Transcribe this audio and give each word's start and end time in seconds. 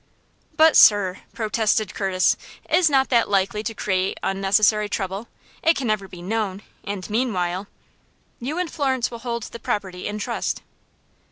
"But, 0.57 0.75
sir," 0.75 1.19
protested 1.31 1.93
Curtis, 1.93 2.35
"is 2.67 2.89
not 2.89 3.09
that 3.09 3.29
likely 3.29 3.61
to 3.61 3.75
create 3.75 4.17
unnecessary 4.23 4.89
trouble? 4.89 5.27
It 5.61 5.75
can 5.75 5.85
never 5.85 6.07
be 6.07 6.23
known, 6.23 6.63
and 6.83 7.07
meanwhile" 7.07 7.67
"You 8.39 8.57
and 8.57 8.71
Florence 8.71 9.11
will 9.11 9.19
hold 9.19 9.43
the 9.43 9.59
property 9.59 10.07
in 10.07 10.17
trust." 10.17 10.63